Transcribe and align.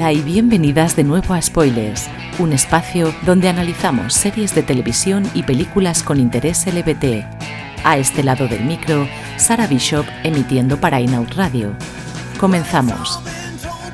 Hola 0.00 0.14
y 0.14 0.22
bienvenidas 0.22 0.96
de 0.96 1.04
nuevo 1.04 1.34
a 1.34 1.42
Spoilers, 1.42 2.08
un 2.38 2.54
espacio 2.54 3.14
donde 3.26 3.50
analizamos 3.50 4.14
series 4.14 4.54
de 4.54 4.62
televisión 4.62 5.30
y 5.34 5.42
películas 5.42 6.02
con 6.02 6.18
interés 6.18 6.66
LBT. 6.66 7.26
A 7.84 7.98
este 7.98 8.22
lado 8.22 8.48
del 8.48 8.64
micro, 8.64 9.06
Sara 9.36 9.66
Bishop 9.66 10.06
emitiendo 10.24 10.80
para 10.80 11.02
Inout 11.02 11.34
Radio. 11.34 11.74
Comenzamos. 12.38 13.20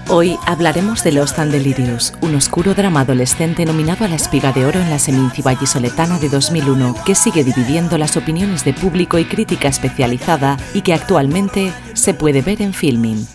Hoy 0.06 0.38
hablaremos 0.46 1.02
de 1.02 1.10
Lost 1.10 1.40
and 1.40 1.50
Delirious, 1.50 2.12
un 2.20 2.36
oscuro 2.36 2.72
drama 2.74 3.00
adolescente 3.00 3.64
nominado 3.64 4.04
a 4.04 4.08
la 4.08 4.14
Espiga 4.14 4.52
de 4.52 4.64
Oro 4.64 4.78
en 4.78 4.90
la 4.90 5.00
Seminci 5.00 5.42
Vallisoletana 5.42 6.20
de 6.20 6.28
2001, 6.28 6.94
que 7.04 7.16
sigue 7.16 7.42
dividiendo 7.42 7.98
las 7.98 8.16
opiniones 8.16 8.64
de 8.64 8.74
público 8.74 9.18
y 9.18 9.24
crítica 9.24 9.66
especializada 9.66 10.56
y 10.72 10.82
que 10.82 10.94
actualmente 10.94 11.72
se 11.94 12.14
puede 12.14 12.42
ver 12.42 12.62
en 12.62 12.74
filming. 12.74 13.26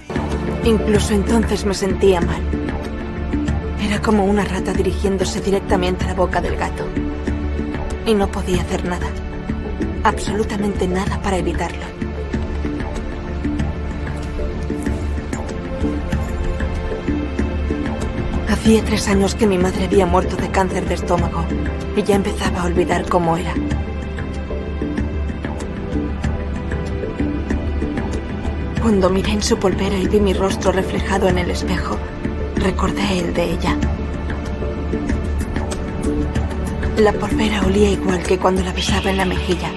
Incluso 0.63 1.13
entonces 1.13 1.65
me 1.65 1.73
sentía 1.73 2.21
mal. 2.21 2.41
Era 3.81 3.99
como 3.99 4.25
una 4.25 4.45
rata 4.45 4.73
dirigiéndose 4.73 5.41
directamente 5.41 6.05
a 6.05 6.09
la 6.09 6.13
boca 6.13 6.39
del 6.39 6.55
gato. 6.55 6.85
Y 8.05 8.13
no 8.13 8.27
podía 8.27 8.61
hacer 8.61 8.85
nada. 8.85 9.07
Absolutamente 10.03 10.87
nada 10.87 11.19
para 11.21 11.37
evitarlo. 11.37 11.85
Hacía 18.47 18.85
tres 18.85 19.07
años 19.07 19.33
que 19.33 19.47
mi 19.47 19.57
madre 19.57 19.85
había 19.85 20.05
muerto 20.05 20.35
de 20.35 20.51
cáncer 20.51 20.87
de 20.87 20.93
estómago 20.93 21.43
y 21.95 22.03
ya 22.03 22.15
empezaba 22.15 22.61
a 22.61 22.65
olvidar 22.65 23.09
cómo 23.09 23.35
era. 23.35 23.55
Cuando 28.81 29.09
miré 29.09 29.31
en 29.33 29.43
su 29.43 29.57
polvera 29.57 29.97
y 29.97 30.07
vi 30.07 30.19
mi 30.19 30.33
rostro 30.33 30.71
reflejado 30.71 31.27
en 31.27 31.37
el 31.37 31.51
espejo, 31.51 31.97
Recordé 32.61 33.17
el 33.17 33.33
de 33.33 33.53
ella. 33.53 33.75
La 36.97 37.11
polvera 37.11 37.65
olía 37.65 37.89
igual 37.89 38.21
que 38.21 38.37
cuando 38.37 38.61
la 38.63 38.71
besaba 38.71 39.09
en 39.09 39.17
la 39.17 39.25
mejilla. 39.25 39.71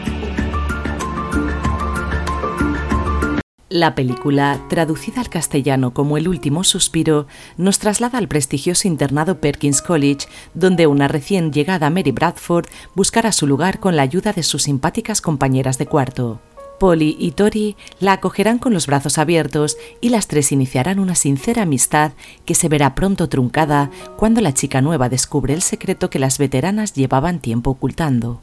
La 3.71 3.95
película, 3.95 4.61
traducida 4.69 5.23
al 5.23 5.31
castellano 5.31 5.95
como 5.95 6.19
El 6.19 6.29
último 6.29 6.63
suspiro, 6.63 7.27
nos 7.57 7.79
traslada 7.79 8.19
al 8.19 8.29
prestigioso 8.29 8.87
internado 8.87 9.41
Perkins 9.41 9.81
College, 9.81 10.29
donde 10.53 10.87
una 10.87 11.09
recién 11.09 11.51
llegada 11.51 11.89
Mary 11.89 12.13
Bradford 12.13 12.67
buscará 12.95 13.33
su 13.33 13.47
lugar 13.47 13.81
con 13.81 13.97
la 13.97 14.03
ayuda 14.03 14.35
de 14.35 14.43
sus 14.43 14.65
simpáticas 14.65 15.23
compañeras 15.23 15.79
de 15.79 15.87
cuarto. 15.87 16.41
Polly 16.85 17.17
y 17.19 17.31
Tori 17.31 17.77
la 17.99 18.13
acogerán 18.13 18.59
con 18.59 18.75
los 18.75 18.87
brazos 18.87 19.17
abiertos 19.17 19.79
y 20.03 20.11
las 20.11 20.29
tres 20.29 20.53
iniciarán 20.53 20.99
una 20.99 21.15
sincera 21.15 21.63
amistad 21.63 22.13
que 22.45 22.55
se 22.55 22.69
verá 22.69 22.95
pronto 22.95 23.27
truncada 23.31 23.91
cuando 24.19 24.43
la 24.43 24.53
chica 24.53 24.83
nueva 24.83 25.09
descubre 25.09 25.55
el 25.55 25.63
secreto 25.63 26.11
que 26.11 26.19
las 26.19 26.37
veteranas 26.37 26.93
llevaban 26.93 27.39
tiempo 27.39 27.71
ocultando. 27.71 28.43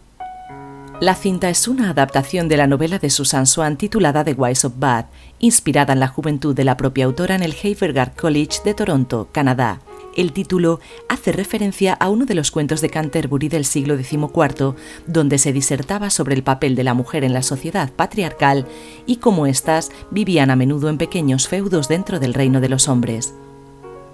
La 0.99 1.13
cinta 1.13 1.51
es 1.51 1.67
una 1.67 1.91
adaptación 1.91 2.47
de 2.47 2.57
la 2.57 2.65
novela 2.65 2.97
de 2.97 3.11
Susan 3.11 3.45
Swan 3.45 3.77
titulada 3.77 4.23
The 4.23 4.33
Wise 4.33 4.65
of 4.65 4.73
Bath, 4.79 5.05
inspirada 5.37 5.93
en 5.93 5.99
la 5.99 6.07
juventud 6.07 6.55
de 6.55 6.63
la 6.63 6.77
propia 6.77 7.05
autora 7.05 7.35
en 7.35 7.43
el 7.43 7.53
Havergard 7.63 8.15
College 8.15 8.61
de 8.65 8.73
Toronto, 8.73 9.29
Canadá, 9.31 9.81
el 10.15 10.33
título 10.33 10.79
hace 11.09 11.31
referencia 11.31 11.93
a 11.93 12.09
uno 12.09 12.25
de 12.25 12.35
los 12.35 12.51
cuentos 12.51 12.81
de 12.81 12.89
Canterbury 12.89 13.49
del 13.49 13.65
siglo 13.65 13.97
XIV, 13.97 14.75
donde 15.07 15.37
se 15.37 15.53
disertaba 15.53 16.09
sobre 16.09 16.35
el 16.35 16.43
papel 16.43 16.75
de 16.75 16.83
la 16.83 16.93
mujer 16.93 17.23
en 17.23 17.33
la 17.33 17.43
sociedad 17.43 17.91
patriarcal 17.91 18.65
y 19.05 19.17
cómo 19.17 19.47
éstas 19.47 19.91
vivían 20.11 20.51
a 20.51 20.55
menudo 20.55 20.89
en 20.89 20.97
pequeños 20.97 21.47
feudos 21.47 21.87
dentro 21.87 22.19
del 22.19 22.33
reino 22.33 22.61
de 22.61 22.69
los 22.69 22.87
hombres. 22.87 23.33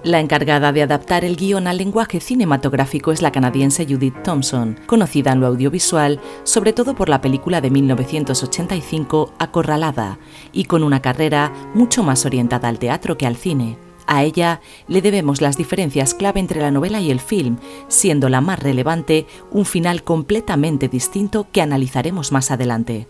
La 0.04 0.20
encargada 0.20 0.72
de 0.72 0.84
adaptar 0.84 1.26
el 1.26 1.36
guion 1.36 1.66
al 1.68 1.78
lenguaje 1.78 2.20
cinematográfico 2.20 3.12
es 3.12 3.22
la 3.22 3.32
canadiense 3.32 3.86
Judith 3.86 4.22
Thompson, 4.24 4.80
conocida 4.86 5.32
en 5.32 5.42
lo 5.42 5.48
audiovisual 5.48 6.20
sobre 6.44 6.72
todo 6.72 6.96
por 6.96 7.10
la 7.10 7.20
película 7.20 7.62
de 7.62 7.72
1985 7.72 9.34
Acorralada, 9.40 10.20
y 10.54 10.66
con 10.66 10.84
una 10.84 11.02
carrera 11.02 11.52
mucho 11.74 12.04
más 12.04 12.26
orientada 12.26 12.68
al 12.68 12.78
teatro 12.78 13.18
que 13.18 13.26
al 13.26 13.36
cine. 13.36 13.87
A 14.08 14.24
ella 14.24 14.62
le 14.88 15.02
debemos 15.02 15.42
las 15.42 15.58
diferencias 15.58 16.14
clave 16.14 16.40
entre 16.40 16.62
la 16.62 16.72
novela 16.72 17.02
y 17.02 17.12
el 17.12 17.20
film, 17.20 17.58
siendo 17.90 18.30
la 18.30 18.42
más 18.42 18.60
relevante 18.60 19.28
un 19.52 19.66
final 19.66 20.04
completamente 20.04 20.88
distinto 20.88 21.48
que 21.52 21.62
analizaremos 21.62 22.32
más 22.32 22.50
adelante. 22.50 23.08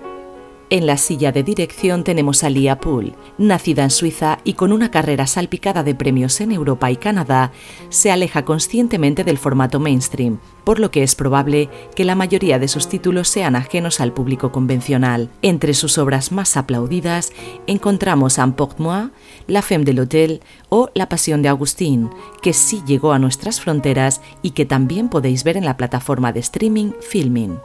En 0.69 0.85
la 0.85 0.97
silla 0.97 1.31
de 1.31 1.43
dirección 1.43 2.03
tenemos 2.03 2.43
a 2.43 2.49
Lia 2.49 2.81
Poole. 2.81 3.13
Nacida 3.37 3.83
en 3.83 3.89
Suiza 3.89 4.39
y 4.43 4.53
con 4.53 4.73
una 4.73 4.91
carrera 4.91 5.25
salpicada 5.25 5.81
de 5.81 5.95
premios 5.95 6.41
en 6.41 6.51
Europa 6.51 6.91
y 6.91 6.97
Canadá, 6.97 7.53
se 7.87 8.11
aleja 8.11 8.43
conscientemente 8.43 9.23
del 9.23 9.37
formato 9.37 9.79
mainstream, 9.79 10.39
por 10.65 10.81
lo 10.81 10.91
que 10.91 11.03
es 11.03 11.15
probable 11.15 11.69
que 11.95 12.03
la 12.03 12.15
mayoría 12.15 12.59
de 12.59 12.67
sus 12.67 12.89
títulos 12.89 13.29
sean 13.29 13.55
ajenos 13.55 14.01
al 14.01 14.11
público 14.11 14.51
convencional. 14.51 15.29
Entre 15.41 15.73
sus 15.73 15.97
obras 15.97 16.33
más 16.33 16.57
aplaudidas 16.57 17.31
encontramos 17.65 18.37
Emporte-moi, 18.37 19.11
La 19.47 19.61
Femme 19.61 19.85
de 19.85 19.93
l'Hôtel 19.93 20.41
o 20.67 20.89
La 20.93 21.07
Pasión 21.07 21.41
de 21.41 21.47
Agustín, 21.47 22.09
que 22.41 22.51
sí 22.51 22.81
llegó 22.85 23.13
a 23.13 23.19
nuestras 23.19 23.61
fronteras 23.61 24.21
y 24.41 24.51
que 24.51 24.65
también 24.65 25.07
podéis 25.07 25.45
ver 25.45 25.55
en 25.55 25.63
la 25.63 25.77
plataforma 25.77 26.33
de 26.33 26.41
streaming 26.41 26.91
Filming. 26.99 27.57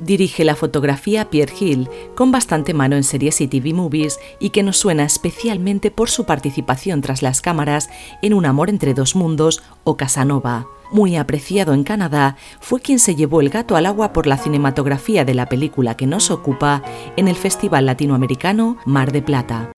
Dirige 0.00 0.44
la 0.44 0.56
fotografía 0.56 1.28
Pierre 1.28 1.52
Hill, 1.60 1.88
con 2.14 2.32
bastante 2.32 2.72
mano 2.72 2.96
en 2.96 3.04
series 3.04 3.40
y 3.42 3.48
TV 3.48 3.74
movies, 3.74 4.18
y 4.38 4.50
que 4.50 4.62
nos 4.62 4.78
suena 4.78 5.04
especialmente 5.04 5.90
por 5.90 6.08
su 6.08 6.24
participación 6.24 7.02
tras 7.02 7.22
las 7.22 7.42
cámaras 7.42 7.90
en 8.22 8.32
Un 8.32 8.46
amor 8.46 8.70
entre 8.70 8.94
dos 8.94 9.14
mundos 9.14 9.62
o 9.84 9.98
Casanova. 9.98 10.66
Muy 10.90 11.16
apreciado 11.16 11.74
en 11.74 11.84
Canadá, 11.84 12.36
fue 12.60 12.80
quien 12.80 12.98
se 12.98 13.14
llevó 13.14 13.42
el 13.42 13.50
gato 13.50 13.76
al 13.76 13.86
agua 13.86 14.12
por 14.12 14.26
la 14.26 14.38
cinematografía 14.38 15.24
de 15.24 15.34
la 15.34 15.46
película 15.46 15.96
que 15.96 16.06
nos 16.06 16.30
ocupa 16.30 16.82
en 17.16 17.28
el 17.28 17.36
Festival 17.36 17.86
Latinoamericano 17.86 18.78
Mar 18.86 19.12
de 19.12 19.22
Plata. 19.22 19.70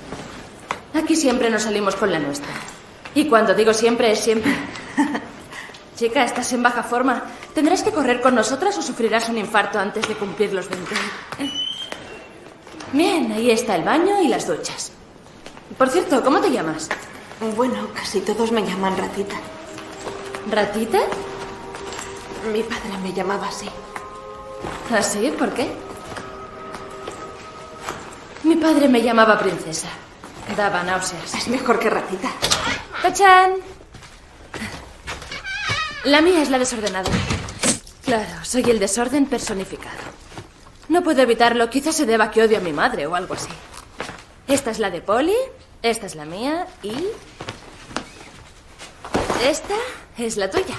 Aquí 0.94 1.16
siempre 1.16 1.50
nos 1.50 1.62
salimos 1.62 1.96
con 1.96 2.12
la 2.12 2.20
nuestra. 2.20 2.50
Y 3.14 3.26
cuando 3.26 3.54
digo 3.54 3.74
siempre 3.74 4.12
es 4.12 4.20
siempre. 4.20 4.52
Chica, 6.02 6.24
estás 6.24 6.52
en 6.52 6.64
baja 6.64 6.82
forma. 6.82 7.22
¿Tendrás 7.54 7.84
que 7.84 7.92
correr 7.92 8.20
con 8.20 8.34
nosotras 8.34 8.76
o 8.76 8.82
sufrirás 8.82 9.28
un 9.28 9.38
infarto 9.38 9.78
antes 9.78 10.08
de 10.08 10.16
cumplir 10.16 10.52
los 10.52 10.68
20? 10.68 10.96
Bien, 12.92 13.30
ahí 13.30 13.52
está 13.52 13.76
el 13.76 13.84
baño 13.84 14.20
y 14.20 14.26
las 14.26 14.48
duchas. 14.48 14.90
Por 15.78 15.88
cierto, 15.90 16.24
¿cómo 16.24 16.40
te 16.40 16.50
llamas? 16.50 16.88
Bueno, 17.54 17.86
casi 17.94 18.20
todos 18.20 18.50
me 18.50 18.66
llaman 18.66 18.96
ratita. 18.96 19.36
¿Ratita? 20.50 20.98
Mi 22.52 22.64
padre 22.64 22.98
me 23.00 23.12
llamaba 23.12 23.46
así. 23.46 23.68
¿Así? 24.92 25.28
¿Ah, 25.32 25.38
¿Por 25.38 25.52
qué? 25.54 25.70
Mi 28.42 28.56
padre 28.56 28.88
me 28.88 29.02
llamaba 29.02 29.38
princesa. 29.38 29.86
Daba 30.56 30.82
náuseas. 30.82 31.32
Es 31.32 31.46
mejor 31.46 31.78
que 31.78 31.88
ratita. 31.88 32.28
¡Tachan! 33.02 33.71
La 36.04 36.20
mía 36.20 36.42
es 36.42 36.50
la 36.50 36.58
desordenada. 36.58 37.08
Claro, 38.04 38.44
soy 38.44 38.68
el 38.68 38.80
desorden 38.80 39.26
personificado. 39.26 40.00
No 40.88 41.04
puedo 41.04 41.22
evitarlo, 41.22 41.70
quizás 41.70 41.94
se 41.94 42.06
deba 42.06 42.32
que 42.32 42.42
odio 42.42 42.58
a 42.58 42.60
mi 42.60 42.72
madre 42.72 43.06
o 43.06 43.14
algo 43.14 43.34
así. 43.34 43.50
Esta 44.48 44.72
es 44.72 44.80
la 44.80 44.90
de 44.90 45.00
Polly, 45.00 45.36
esta 45.80 46.06
es 46.06 46.16
la 46.16 46.24
mía 46.24 46.66
y... 46.82 46.92
Esta 49.44 49.76
es 50.18 50.36
la 50.36 50.50
tuya. 50.50 50.74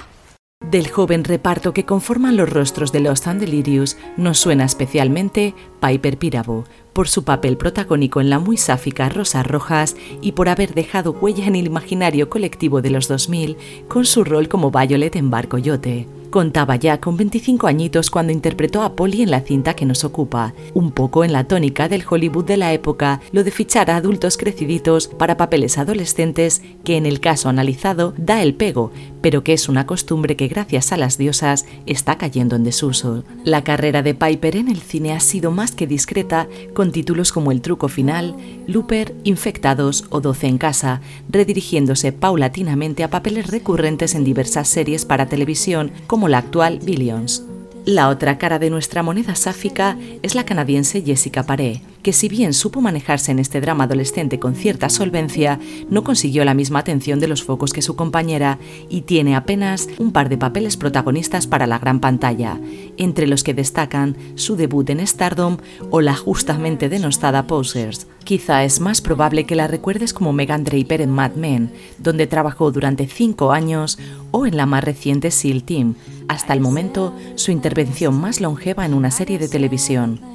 Del 0.73 0.89
joven 0.89 1.23
reparto 1.23 1.71
que 1.71 1.85
conforman 1.85 2.35
los 2.35 2.49
rostros 2.49 2.91
de 2.91 2.99
Lost 2.99 3.27
and 3.27 3.39
Delirious 3.39 3.95
nos 4.17 4.39
suena 4.39 4.65
especialmente 4.65 5.53
Piper 5.79 6.17
Pirabo, 6.17 6.63
por 6.93 7.07
su 7.07 7.23
papel 7.23 7.57
protagónico 7.57 8.21
en 8.21 8.31
la 8.31 8.39
muy 8.39 8.57
sáfica 8.57 9.07
Rosas 9.07 9.45
Rojas 9.45 9.95
y 10.19 10.31
por 10.31 10.49
haber 10.49 10.73
dejado 10.73 11.11
huella 11.11 11.45
en 11.45 11.57
el 11.57 11.67
imaginario 11.67 12.27
colectivo 12.27 12.81
de 12.81 12.89
los 12.89 13.07
2000 13.07 13.55
con 13.87 14.07
su 14.07 14.23
rol 14.23 14.47
como 14.47 14.71
Violet 14.71 15.15
en 15.15 15.29
Barco 15.29 15.59
Yote. 15.59 16.07
Contaba 16.31 16.77
ya 16.77 16.99
con 16.99 17.15
25 17.15 17.67
añitos 17.67 18.09
cuando 18.09 18.33
interpretó 18.33 18.81
a 18.81 18.95
Polly 18.95 19.21
en 19.21 19.29
la 19.29 19.41
cinta 19.41 19.75
que 19.75 19.85
nos 19.85 20.03
ocupa, 20.03 20.55
un 20.73 20.89
poco 20.89 21.23
en 21.23 21.31
la 21.31 21.43
tónica 21.43 21.87
del 21.87 22.03
Hollywood 22.09 22.45
de 22.45 22.57
la 22.57 22.73
época, 22.73 23.21
lo 23.31 23.43
de 23.43 23.51
fichar 23.51 23.91
a 23.91 23.97
adultos 23.97 24.37
creciditos 24.37 25.07
para 25.07 25.37
papeles 25.37 25.77
adolescentes 25.77 26.63
que 26.83 26.97
en 26.97 27.05
el 27.05 27.19
caso 27.19 27.49
analizado 27.49 28.15
da 28.17 28.41
el 28.41 28.55
pego, 28.55 28.91
pero 29.23 29.41
que 29.41 29.53
es 29.53 29.69
una 29.69 29.87
costumbre 29.87 30.35
que 30.35 30.49
gracias 30.49 30.91
a 30.91 30.97
las 30.97 31.17
diosas 31.17 31.65
está 31.85 32.17
cayendo 32.17 32.57
en 32.57 32.65
desuso. 32.65 33.23
La 33.45 33.63
carrera 33.63 34.03
de 34.03 34.13
Piper 34.13 34.57
en 34.57 34.67
el 34.67 34.81
cine 34.81 35.13
ha 35.13 35.21
sido 35.21 35.49
más 35.49 35.71
que 35.71 35.87
discreta, 35.87 36.49
con 36.73 36.91
títulos 36.91 37.31
como 37.31 37.53
El 37.53 37.61
truco 37.61 37.87
final, 37.87 38.35
Looper, 38.67 39.15
Infectados 39.23 40.03
o 40.09 40.19
Doce 40.19 40.47
en 40.47 40.57
casa, 40.57 40.99
redirigiéndose 41.29 42.11
paulatinamente 42.11 43.05
a 43.05 43.09
papeles 43.09 43.47
recurrentes 43.47 44.13
en 44.13 44.25
diversas 44.25 44.67
series 44.67 45.05
para 45.05 45.29
televisión 45.29 45.91
como 46.05 46.27
la 46.27 46.39
actual 46.39 46.79
Billions. 46.83 47.43
La 47.85 48.07
otra 48.07 48.37
cara 48.37 48.59
de 48.59 48.69
nuestra 48.69 49.03
moneda 49.03 49.35
sáfica 49.35 49.97
es 50.21 50.35
la 50.35 50.45
canadiense 50.45 51.01
Jessica 51.01 51.43
Paré, 51.43 51.81
que 52.01 52.13
si 52.13 52.29
bien 52.29 52.53
supo 52.53 52.79
manejarse 52.79 53.33
en 53.33 53.39
este 53.39 53.59
drama 53.59 53.83
adolescente 53.83 54.39
con 54.39 54.55
cierta 54.55 54.87
solvencia, 54.87 55.59
no 55.89 56.05
consiguió 56.05 56.45
la 56.45 56.53
misma 56.53 56.79
atención 56.79 57.19
de 57.19 57.27
los 57.27 57.43
focos 57.43 57.73
que 57.73 57.81
su 57.81 57.97
compañera 57.97 58.57
y 58.89 59.01
tiene 59.01 59.35
apenas 59.35 59.89
un 59.99 60.13
par 60.13 60.29
de 60.29 60.37
papeles 60.37 60.77
protagonistas 60.77 61.45
para 61.45 61.67
la 61.67 61.77
gran 61.77 61.99
pantalla, 61.99 62.57
entre 62.95 63.27
los 63.27 63.43
que 63.43 63.53
destacan 63.53 64.15
su 64.35 64.55
debut 64.55 64.89
en 64.89 65.05
Stardom 65.05 65.57
o 65.89 65.99
la 65.99 66.15
justamente 66.15 66.87
denostada 66.87 67.47
Posers. 67.47 68.07
Quizá 68.23 68.63
es 68.63 68.79
más 68.79 69.01
probable 69.01 69.45
que 69.45 69.55
la 69.55 69.67
recuerdes 69.67 70.13
como 70.13 70.31
Megan 70.31 70.63
Draper 70.63 71.01
en 71.01 71.11
Mad 71.11 71.33
Men, 71.33 71.73
donde 71.97 72.27
trabajó 72.27 72.71
durante 72.71 73.07
cinco 73.07 73.51
años, 73.51 73.99
o 74.31 74.47
en 74.47 74.55
la 74.55 74.65
más 74.65 74.83
reciente 74.83 75.29
SEAL 75.29 75.63
Team, 75.63 75.95
hasta 76.27 76.53
el 76.53 76.59
momento 76.59 77.13
su 77.35 77.51
intervención 77.51 78.19
más 78.19 78.41
longeva 78.41 78.85
en 78.85 78.93
una 78.93 79.11
serie 79.11 79.37
de 79.37 79.47
televisión. 79.47 80.32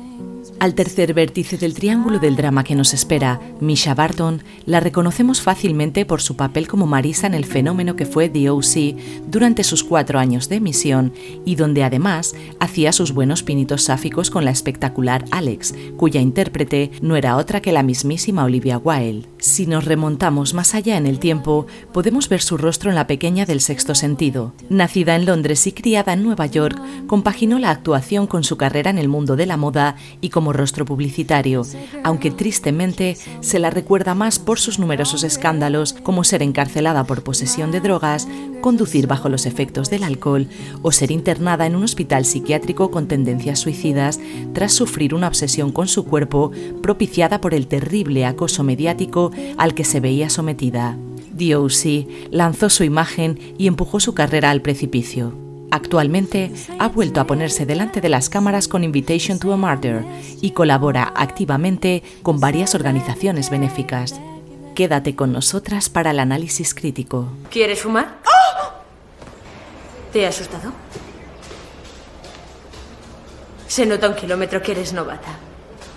Al 0.60 0.74
tercer 0.74 1.14
vértice 1.14 1.56
del 1.56 1.72
triángulo 1.72 2.18
del 2.18 2.34
drama 2.34 2.64
que 2.64 2.74
nos 2.74 2.92
espera, 2.92 3.40
Misha 3.60 3.94
Barton, 3.94 4.42
la 4.66 4.80
reconocemos 4.80 5.40
fácilmente 5.40 6.04
por 6.04 6.20
su 6.20 6.34
papel 6.34 6.66
como 6.66 6.84
Marisa 6.84 7.28
en 7.28 7.34
el 7.34 7.44
fenómeno 7.44 7.94
que 7.94 8.06
fue 8.06 8.28
The 8.28 8.50
O.C. 8.50 8.96
durante 9.28 9.62
sus 9.62 9.84
cuatro 9.84 10.18
años 10.18 10.48
de 10.48 10.56
emisión 10.56 11.12
y 11.44 11.54
donde 11.54 11.84
además 11.84 12.34
hacía 12.58 12.92
sus 12.92 13.12
buenos 13.12 13.44
pinitos 13.44 13.84
sáficos 13.84 14.30
con 14.32 14.44
la 14.44 14.50
espectacular 14.50 15.24
Alex, 15.30 15.76
cuya 15.96 16.20
intérprete 16.20 16.90
no 17.02 17.14
era 17.14 17.36
otra 17.36 17.60
que 17.60 17.70
la 17.70 17.84
mismísima 17.84 18.42
Olivia 18.42 18.78
Wilde. 18.78 19.28
Si 19.38 19.64
nos 19.66 19.84
remontamos 19.84 20.54
más 20.54 20.74
allá 20.74 20.96
en 20.96 21.06
el 21.06 21.20
tiempo, 21.20 21.68
podemos 21.92 22.28
ver 22.28 22.42
su 22.42 22.56
rostro 22.56 22.90
en 22.90 22.96
la 22.96 23.06
pequeña 23.06 23.46
del 23.46 23.60
sexto 23.60 23.94
sentido. 23.94 24.54
Nacida 24.68 25.14
en 25.14 25.24
Londres 25.24 25.64
y 25.68 25.72
criada 25.72 26.14
en 26.14 26.24
Nueva 26.24 26.46
York, 26.46 26.76
compaginó 27.06 27.60
la 27.60 27.70
actuación 27.70 28.26
con 28.26 28.42
su 28.42 28.56
carrera 28.56 28.90
en 28.90 28.98
el 28.98 29.06
mundo 29.06 29.36
de 29.36 29.46
la 29.46 29.56
moda 29.56 29.94
y 30.20 30.30
rostro 30.52 30.84
publicitario, 30.84 31.62
aunque 32.04 32.30
tristemente 32.30 33.16
se 33.40 33.58
la 33.58 33.70
recuerda 33.70 34.14
más 34.14 34.38
por 34.38 34.58
sus 34.58 34.78
numerosos 34.78 35.24
escándalos 35.24 35.92
como 35.92 36.24
ser 36.24 36.42
encarcelada 36.42 37.04
por 37.04 37.22
posesión 37.22 37.70
de 37.70 37.80
drogas, 37.80 38.28
conducir 38.60 39.06
bajo 39.06 39.28
los 39.28 39.46
efectos 39.46 39.90
del 39.90 40.04
alcohol 40.04 40.48
o 40.82 40.92
ser 40.92 41.10
internada 41.10 41.66
en 41.66 41.76
un 41.76 41.84
hospital 41.84 42.24
psiquiátrico 42.24 42.90
con 42.90 43.08
tendencias 43.08 43.58
suicidas 43.58 44.20
tras 44.52 44.72
sufrir 44.72 45.14
una 45.14 45.28
obsesión 45.28 45.72
con 45.72 45.88
su 45.88 46.04
cuerpo 46.04 46.50
propiciada 46.82 47.40
por 47.40 47.54
el 47.54 47.66
terrible 47.66 48.26
acoso 48.26 48.64
mediático 48.64 49.30
al 49.56 49.74
que 49.74 49.84
se 49.84 50.00
veía 50.00 50.30
sometida. 50.30 50.96
DOC 51.32 52.08
lanzó 52.30 52.68
su 52.68 52.84
imagen 52.84 53.38
y 53.58 53.68
empujó 53.68 54.00
su 54.00 54.12
carrera 54.14 54.50
al 54.50 54.62
precipicio. 54.62 55.47
Actualmente 55.70 56.50
ha 56.78 56.88
vuelto 56.88 57.20
a 57.20 57.26
ponerse 57.26 57.66
delante 57.66 58.00
de 58.00 58.08
las 58.08 58.30
cámaras 58.30 58.68
con 58.68 58.84
Invitation 58.84 59.38
to 59.38 59.52
a 59.52 59.56
Murder 59.56 60.02
y 60.40 60.52
colabora 60.52 61.12
activamente 61.14 62.02
con 62.22 62.40
varias 62.40 62.74
organizaciones 62.74 63.50
benéficas. 63.50 64.18
Quédate 64.74 65.14
con 65.14 65.32
nosotras 65.32 65.90
para 65.90 66.12
el 66.12 66.20
análisis 66.20 66.74
crítico. 66.74 67.28
¿Quieres 67.50 67.82
fumar? 67.82 68.18
¿Te 70.12 70.24
ha 70.24 70.30
asustado? 70.30 70.72
Se 73.66 73.84
nota 73.84 74.08
un 74.08 74.14
kilómetro 74.14 74.62
que 74.62 74.72
eres 74.72 74.94
novata. 74.94 75.36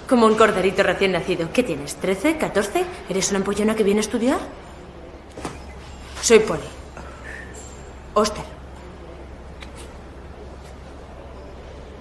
Como 0.10 0.26
un 0.26 0.36
corderito 0.36 0.84
recién 0.84 1.14
nacido. 1.14 1.50
¿Qué 1.54 1.64
tienes? 1.64 1.98
¿13? 2.02 2.38
¿14? 2.38 2.84
¿Eres 3.08 3.30
una 3.30 3.38
empollona 3.38 3.76
que 3.76 3.84
viene 3.84 4.00
a 4.00 4.02
estudiar? 4.02 4.40
Soy 6.22 6.40
Polly. 6.40 6.60
Oster. 8.14 8.61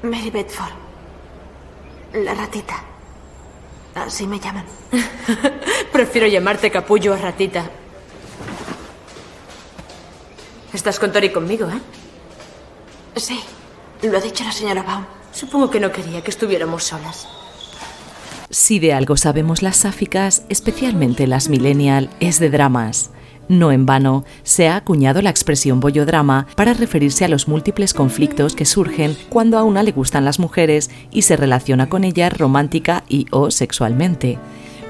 Mary 0.02 0.31
Bedford. 0.31 0.73
La 2.14 2.35
ratita. 2.35 2.82
Así 3.94 4.26
me 4.26 4.38
llaman. 4.41 4.64
Prefiero 5.93 6.26
llamarte 6.26 6.70
capullo 6.70 7.14
a 7.14 7.19
ratita. 7.19 7.69
Estás 10.73 10.99
con 10.99 11.12
Tori 11.12 11.31
conmigo, 11.31 11.69
¿eh? 11.69 11.81
Sí, 13.17 13.41
lo 14.02 14.17
ha 14.17 14.20
dicho 14.20 14.44
la 14.44 14.52
señora 14.52 14.82
Baum. 14.82 15.05
Supongo 15.32 15.70
que 15.70 15.81
no 15.81 15.93
quería 15.93 16.23
que 16.23 16.31
estuviéramos 16.31 16.85
solas. 16.85 17.29
Si 18.50 18.79
de 18.79 18.93
algo 18.93 19.17
sabemos 19.17 19.62
las 19.62 19.76
sáficas, 19.76 20.44
especialmente 20.49 21.26
las 21.26 21.49
millennial, 21.49 22.11
es 22.20 22.41
de 22.41 22.50
dramas. 22.50 23.11
No 23.50 23.73
en 23.73 23.85
vano, 23.85 24.25
se 24.44 24.69
ha 24.69 24.76
acuñado 24.76 25.23
la 25.23 25.31
expresión 25.31 25.81
bollodrama 25.81 26.47
para 26.55 26.73
referirse 26.73 27.25
a 27.25 27.29
los 27.29 27.49
múltiples 27.49 27.93
conflictos 27.93 28.55
que 28.55 28.64
surgen 28.64 29.17
cuando 29.29 29.58
a 29.58 29.64
una 29.64 29.82
le 29.82 29.91
gustan 29.91 30.25
las 30.25 30.38
mujeres 30.38 30.88
y 31.11 31.23
se 31.23 31.37
relaciona 31.37 31.88
con 31.88 32.05
ellas 32.05 32.38
romántica 32.38 33.02
y 33.08 33.26
o 33.32 33.50
sexualmente. 33.50 34.38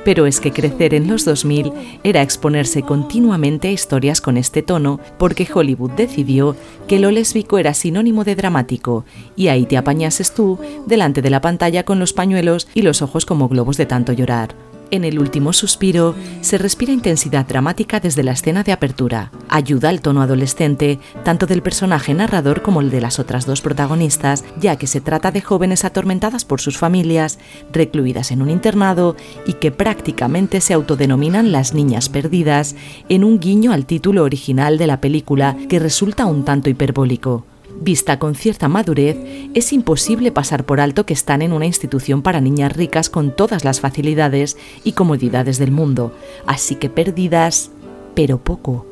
Pero 0.04 0.26
es 0.26 0.40
que 0.40 0.52
crecer 0.52 0.92
en 0.92 1.08
los 1.08 1.24
2000 1.24 1.72
era 2.04 2.20
exponerse 2.20 2.82
continuamente 2.82 3.68
a 3.68 3.72
historias 3.72 4.20
con 4.20 4.36
este 4.36 4.60
tono 4.60 5.00
porque 5.16 5.48
Hollywood 5.50 5.92
decidió 5.92 6.54
que 6.86 6.98
lo 6.98 7.10
lésbico 7.10 7.56
era 7.56 7.72
sinónimo 7.72 8.24
de 8.24 8.36
dramático 8.36 9.06
y 9.36 9.48
ahí 9.48 9.64
te 9.64 9.78
apañases 9.78 10.34
tú 10.34 10.58
delante 10.86 11.22
de 11.22 11.30
la 11.30 11.40
pantalla 11.40 11.84
con 11.84 11.98
los 11.98 12.12
pañuelos 12.12 12.68
y 12.74 12.82
los 12.82 13.00
ojos 13.00 13.24
como 13.24 13.48
globos 13.48 13.78
de 13.78 13.86
tanto 13.86 14.12
llorar. 14.12 14.54
En 14.92 15.04
el 15.04 15.20
último 15.20 15.52
suspiro 15.52 16.16
se 16.40 16.58
respira 16.58 16.92
intensidad 16.92 17.46
dramática 17.46 18.00
desde 18.00 18.24
la 18.24 18.32
escena 18.32 18.64
de 18.64 18.72
apertura. 18.72 19.30
Ayuda 19.48 19.88
al 19.88 20.00
tono 20.00 20.20
adolescente, 20.20 20.98
tanto 21.22 21.46
del 21.46 21.62
personaje 21.62 22.12
narrador 22.12 22.62
como 22.62 22.80
el 22.80 22.90
de 22.90 23.00
las 23.00 23.20
otras 23.20 23.46
dos 23.46 23.60
protagonistas, 23.60 24.44
ya 24.60 24.74
que 24.76 24.88
se 24.88 25.00
trata 25.00 25.30
de 25.30 25.42
jóvenes 25.42 25.84
atormentadas 25.84 26.44
por 26.44 26.60
sus 26.60 26.76
familias, 26.76 27.38
recluidas 27.72 28.32
en 28.32 28.42
un 28.42 28.50
internado 28.50 29.14
y 29.46 29.52
que 29.54 29.70
prácticamente 29.70 30.60
se 30.60 30.74
autodenominan 30.74 31.52
las 31.52 31.72
niñas 31.72 32.08
perdidas, 32.08 32.74
en 33.08 33.22
un 33.22 33.38
guiño 33.38 33.72
al 33.72 33.86
título 33.86 34.24
original 34.24 34.76
de 34.76 34.88
la 34.88 35.00
película 35.00 35.56
que 35.68 35.78
resulta 35.78 36.26
un 36.26 36.44
tanto 36.44 36.68
hiperbólico. 36.68 37.44
Vista 37.82 38.18
con 38.18 38.34
cierta 38.34 38.68
madurez, 38.68 39.16
es 39.54 39.72
imposible 39.72 40.30
pasar 40.30 40.64
por 40.64 40.80
alto 40.80 41.06
que 41.06 41.14
están 41.14 41.40
en 41.40 41.54
una 41.54 41.64
institución 41.64 42.20
para 42.20 42.42
niñas 42.42 42.76
ricas 42.76 43.08
con 43.08 43.34
todas 43.34 43.64
las 43.64 43.80
facilidades 43.80 44.58
y 44.84 44.92
comodidades 44.92 45.58
del 45.58 45.70
mundo, 45.70 46.14
así 46.46 46.74
que 46.74 46.90
perdidas, 46.90 47.70
pero 48.14 48.36
poco. 48.36 48.84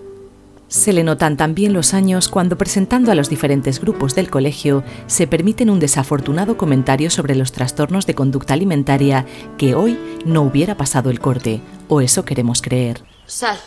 Se 0.68 0.94
le 0.94 1.04
notan 1.04 1.36
también 1.36 1.74
los 1.74 1.92
años 1.92 2.30
cuando 2.30 2.56
presentando 2.56 3.12
a 3.12 3.14
los 3.14 3.28
diferentes 3.28 3.78
grupos 3.78 4.14
del 4.14 4.30
colegio 4.30 4.82
se 5.06 5.26
permiten 5.26 5.68
un 5.68 5.80
desafortunado 5.80 6.56
comentario 6.56 7.10
sobre 7.10 7.34
los 7.34 7.52
trastornos 7.52 8.06
de 8.06 8.14
conducta 8.14 8.54
alimentaria 8.54 9.26
que 9.58 9.74
hoy 9.74 9.98
no 10.24 10.40
hubiera 10.40 10.78
pasado 10.78 11.10
el 11.10 11.20
corte, 11.20 11.60
o 11.88 12.00
eso 12.00 12.24
queremos 12.24 12.62
creer. 12.62 13.02
Sal. 13.26 13.58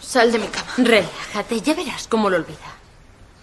Sal 0.00 0.30
de 0.30 0.38
mi 0.38 0.46
cama. 0.46 0.70
Relájate, 0.76 1.60
ya 1.60 1.74
verás 1.74 2.06
cómo 2.06 2.30
lo 2.30 2.36
olvida. 2.36 2.79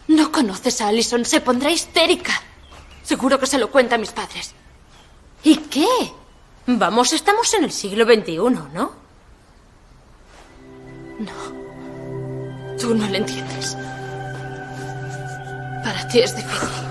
No 0.08 0.32
conoces 0.32 0.82
a 0.82 0.88
Allison, 0.88 1.26
se 1.26 1.42
pondrá 1.42 1.72
histérica. 1.72 2.34
Seguro 3.04 3.40
que 3.40 3.46
se 3.46 3.58
lo 3.58 3.70
cuenta 3.72 3.96
a 3.96 3.98
mis 3.98 4.12
padres. 4.12 4.54
¿Y 5.44 5.58
qué? 5.58 5.88
Vamos, 6.66 7.14
estamos 7.14 7.54
en 7.54 7.64
el 7.66 7.72
siglo 7.72 8.06
XXI, 8.06 8.38
¿no? 8.38 8.92
No. 11.20 11.32
Tú 12.80 12.94
no 12.94 13.08
le 13.08 13.18
entiendes. 13.18 13.78
Para 15.84 16.08
ti 16.08 16.20
es 16.20 16.36
difícil. 16.36 16.88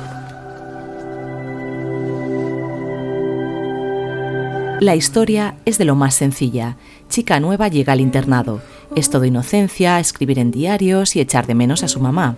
La 4.80 4.94
historia 4.94 5.56
es 5.64 5.78
de 5.78 5.86
lo 5.86 5.94
más 5.94 6.14
sencilla. 6.14 6.76
Chica 7.08 7.40
nueva 7.40 7.68
llega 7.68 7.94
al 7.94 8.00
internado. 8.00 8.60
Es 8.94 9.08
todo 9.08 9.24
inocencia, 9.24 9.98
escribir 10.00 10.38
en 10.38 10.50
diarios 10.50 11.16
y 11.16 11.20
echar 11.20 11.46
de 11.46 11.54
menos 11.54 11.82
a 11.82 11.88
su 11.88 11.98
mamá. 11.98 12.36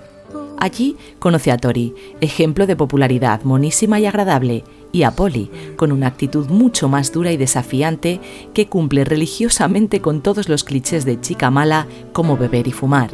Allí 0.59 0.97
conoce 1.19 1.53
a 1.53 1.57
Tori, 1.57 1.95
ejemplo 2.21 2.67
de 2.67 2.77
popularidad, 2.77 3.43
monísima 3.45 4.00
y 4.00 4.07
agradable, 4.07 4.65
y 4.91 5.05
a 5.05 5.12
Polly, 5.12 5.50
con 5.77 5.93
una 5.93 6.09
actitud 6.09 6.49
mucho 6.49 6.88
más 6.88 7.12
dura 7.12 7.31
y 7.31 7.37
desafiante 7.37 8.21
que 8.55 8.67
cumple 8.69 9.05
religiosamente 9.05 10.00
con 10.00 10.21
todos 10.21 10.49
los 10.49 10.65
clichés 10.65 11.05
de 11.05 11.21
chica 11.21 11.50
mala 11.50 11.87
como 12.12 12.37
beber 12.37 12.67
y 12.67 12.73
fumar. 12.73 13.11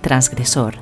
Transgresor. 0.00 0.76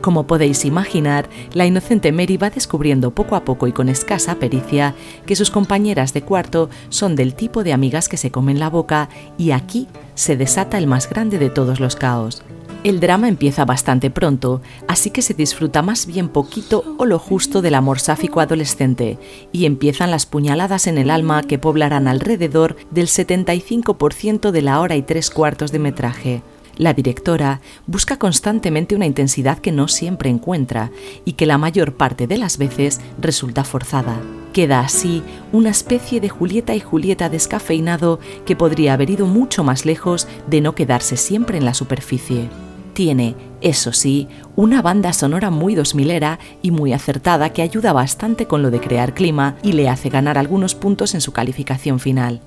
Como 0.00 0.26
podéis 0.26 0.64
imaginar, 0.64 1.28
la 1.52 1.64
inocente 1.64 2.10
Mary 2.10 2.36
va 2.36 2.50
descubriendo 2.50 3.12
poco 3.12 3.36
a 3.36 3.44
poco 3.44 3.68
y 3.68 3.72
con 3.72 3.88
escasa 3.88 4.34
pericia 4.34 4.96
que 5.26 5.36
sus 5.36 5.52
compañeras 5.52 6.12
de 6.12 6.22
cuarto 6.22 6.70
son 6.88 7.14
del 7.14 7.34
tipo 7.34 7.62
de 7.62 7.72
amigas 7.72 8.08
que 8.08 8.16
se 8.16 8.32
comen 8.32 8.58
la 8.58 8.68
boca 8.68 9.08
y 9.38 9.52
aquí 9.52 9.86
se 10.16 10.36
desata 10.36 10.76
el 10.78 10.88
más 10.88 11.08
grande 11.08 11.38
de 11.38 11.50
todos 11.50 11.78
los 11.78 11.94
caos. 11.94 12.42
El 12.84 12.98
drama 12.98 13.28
empieza 13.28 13.64
bastante 13.64 14.10
pronto, 14.10 14.60
así 14.88 15.10
que 15.10 15.22
se 15.22 15.34
disfruta 15.34 15.82
más 15.82 16.06
bien 16.06 16.28
poquito 16.28 16.96
o 16.98 17.06
lo 17.06 17.20
justo 17.20 17.62
del 17.62 17.76
amor 17.76 18.00
sáfico 18.00 18.40
adolescente, 18.40 19.18
y 19.52 19.66
empiezan 19.66 20.10
las 20.10 20.26
puñaladas 20.26 20.88
en 20.88 20.98
el 20.98 21.10
alma 21.10 21.44
que 21.44 21.60
poblarán 21.60 22.08
alrededor 22.08 22.74
del 22.90 23.06
75% 23.06 24.50
de 24.50 24.62
la 24.62 24.80
hora 24.80 24.96
y 24.96 25.02
tres 25.02 25.30
cuartos 25.30 25.70
de 25.70 25.78
metraje. 25.78 26.42
La 26.76 26.92
directora 26.92 27.60
busca 27.86 28.18
constantemente 28.18 28.96
una 28.96 29.06
intensidad 29.06 29.58
que 29.58 29.70
no 29.70 29.86
siempre 29.86 30.30
encuentra 30.30 30.90
y 31.24 31.34
que 31.34 31.46
la 31.46 31.58
mayor 31.58 31.94
parte 31.94 32.26
de 32.26 32.38
las 32.38 32.58
veces 32.58 33.00
resulta 33.20 33.62
forzada. 33.62 34.20
Queda 34.52 34.80
así 34.80 35.22
una 35.52 35.70
especie 35.70 36.20
de 36.20 36.30
Julieta 36.30 36.74
y 36.74 36.80
Julieta 36.80 37.28
descafeinado 37.28 38.18
que 38.44 38.56
podría 38.56 38.94
haber 38.94 39.10
ido 39.10 39.26
mucho 39.26 39.62
más 39.62 39.86
lejos 39.86 40.26
de 40.48 40.60
no 40.60 40.74
quedarse 40.74 41.16
siempre 41.16 41.58
en 41.58 41.64
la 41.64 41.74
superficie. 41.74 42.48
Tiene, 42.92 43.34
eso 43.62 43.92
sí, 43.92 44.28
una 44.54 44.82
banda 44.82 45.12
sonora 45.14 45.50
muy 45.50 45.74
dos 45.74 45.94
milera 45.94 46.38
y 46.60 46.70
muy 46.70 46.92
acertada 46.92 47.50
que 47.50 47.62
ayuda 47.62 47.92
bastante 47.92 48.46
con 48.46 48.60
lo 48.60 48.70
de 48.70 48.80
crear 48.80 49.14
clima 49.14 49.56
y 49.62 49.72
le 49.72 49.88
hace 49.88 50.10
ganar 50.10 50.36
algunos 50.36 50.74
puntos 50.74 51.14
en 51.14 51.22
su 51.22 51.32
calificación 51.32 52.00
final. 52.00 52.42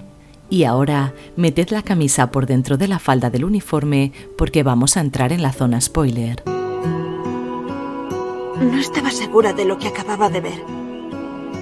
Y 0.49 0.65
ahora, 0.65 1.15
meted 1.35 1.69
la 1.69 1.81
camisa 1.81 2.29
por 2.29 2.45
dentro 2.45 2.77
de 2.77 2.87
la 2.87 2.99
falda 2.99 3.31
del 3.31 3.45
uniforme 3.45 4.11
porque 4.37 4.61
vamos 4.61 4.97
a 4.97 5.01
entrar 5.01 5.31
en 5.31 5.41
la 5.41 5.51
zona 5.51 5.81
spoiler. 5.81 6.43
No 8.59 8.77
estaba 8.77 9.09
segura 9.09 9.53
de 9.53 9.65
lo 9.65 9.79
que 9.79 9.87
acababa 9.87 10.29
de 10.29 10.41
ver. 10.41 10.63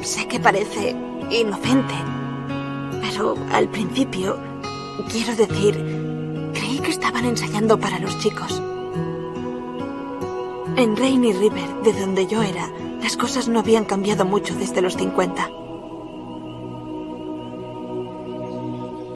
Sé 0.02 0.28
que 0.28 0.42
parece 0.42 0.94
inocente, 1.32 1.94
pero 3.02 3.36
al 3.54 3.70
principio, 3.70 4.38
quiero 5.10 5.36
decir, 5.38 6.13
que 6.84 6.92
estaban 6.92 7.26
ensayando 7.26 7.80
para 7.80 7.98
los 8.00 8.20
chicos. 8.20 8.62
En 10.76 10.96
Rainy 10.98 11.34
River, 11.34 11.70
de 11.84 11.94
donde 11.94 12.28
yo 12.28 12.44
era, 12.44 12.70
las 13.02 13.18
cosas 13.18 13.48
no 13.48 13.60
habían 13.60 13.86
cambiado 13.86 14.26
mucho 14.26 14.56
desde 14.56 14.82
los 14.82 14.96
50. 14.98 15.50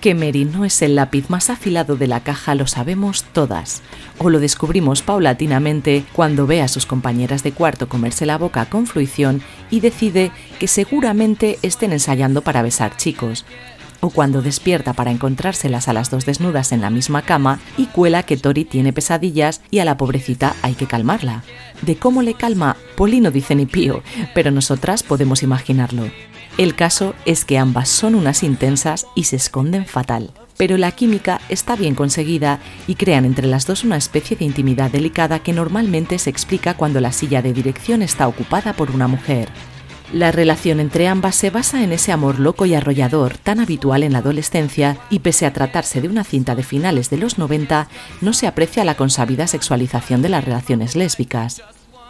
Que 0.02 0.14
Mary 0.14 0.46
no 0.46 0.64
es 0.64 0.82
el 0.84 0.96
lápiz 0.96 1.30
más 1.30 1.50
afilado 1.50 1.96
de 1.96 2.06
la 2.08 2.20
caja 2.22 2.54
lo 2.54 2.68
sabemos 2.68 3.24
todas, 3.34 3.82
o 4.20 4.30
lo 4.30 4.40
descubrimos 4.40 5.02
paulatinamente 5.02 6.06
cuando 6.14 6.46
ve 6.46 6.62
a 6.62 6.68
sus 6.68 6.86
compañeras 6.86 7.42
de 7.42 7.52
cuarto 7.52 7.90
comerse 7.90 8.28
la 8.28 8.38
boca 8.38 8.66
con 8.66 8.86
fruición 8.86 9.42
y 9.72 9.80
decide 9.80 10.32
que 10.60 10.68
seguramente 10.68 11.58
estén 11.64 11.92
ensayando 11.94 12.44
para 12.44 12.62
besar 12.62 12.96
chicos, 12.96 13.44
o 14.00 14.10
cuando 14.10 14.42
despierta 14.42 14.94
para 14.94 15.12
encontrárselas 15.12 15.88
a 15.88 15.94
las 15.94 16.10
dos 16.10 16.26
desnudas 16.26 16.72
en 16.72 16.82
la 16.82 16.90
misma 16.90 17.22
cama 17.22 17.60
y 17.78 17.86
cuela 17.88 18.24
que 18.24 18.38
Tori 18.38 18.66
tiene 18.66 18.94
pesadillas 18.94 19.62
y 19.72 19.80
a 19.80 19.86
la 19.86 19.98
pobrecita 19.98 20.56
hay 20.62 20.74
que 20.74 20.88
calmarla. 20.88 21.44
De 21.82 21.96
cómo 21.96 22.22
le 22.22 22.34
calma, 22.34 22.78
Poli 22.96 23.22
no 23.22 23.32
dice 23.32 23.56
ni 23.56 23.66
pío, 23.66 24.04
pero 24.34 24.52
nosotras 24.52 25.04
podemos 25.04 25.44
imaginarlo. 25.44 26.10
El 26.58 26.74
caso 26.74 27.14
es 27.26 27.46
que 27.46 27.60
ambas 27.60 27.88
son 27.88 28.16
unas 28.16 28.42
intensas 28.42 29.06
y 29.14 29.26
se 29.26 29.36
esconden 29.36 29.86
fatal. 29.86 30.32
Pero 30.58 30.78
la 30.78 30.92
química 30.92 31.40
está 31.50 31.76
bien 31.76 31.94
conseguida 31.94 32.60
y 32.88 32.96
crean 32.96 33.26
entre 33.26 33.46
las 33.46 33.68
dos 33.68 33.84
una 33.84 33.96
especie 33.96 34.36
de 34.36 34.46
intimidad 34.46 34.90
delicada 34.90 35.38
que 35.40 35.54
normalmente 35.54 36.18
se 36.18 36.32
explica 36.32 36.74
cuando 36.74 37.00
la 37.00 37.12
silla 37.12 37.44
de 37.44 37.54
dirección 37.54 38.02
está 38.02 38.28
ocupada 38.28 38.74
por 38.74 38.90
una 38.90 39.08
mujer. 39.08 39.50
La 40.14 40.32
relación 40.32 40.80
entre 40.80 41.10
ambas 41.10 41.36
se 41.36 41.50
basa 41.50 41.84
en 41.84 41.92
ese 41.92 42.14
amor 42.14 42.40
loco 42.40 42.66
y 42.66 42.74
arrollador 42.74 43.38
tan 43.38 43.60
habitual 43.60 44.04
en 44.04 44.14
la 44.14 44.20
adolescencia 44.20 44.98
y 45.10 45.20
pese 45.20 45.46
a 45.46 45.52
tratarse 45.52 46.00
de 46.00 46.08
una 46.08 46.24
cinta 46.24 46.56
de 46.56 46.64
finales 46.64 47.10
de 47.10 47.18
los 47.18 47.38
90, 47.38 47.90
no 48.22 48.32
se 48.32 48.48
aprecia 48.48 48.86
la 48.86 48.96
consabida 48.96 49.48
sexualización 49.48 50.22
de 50.22 50.30
las 50.30 50.46
relaciones 50.46 50.96
lésbicas. 50.96 51.62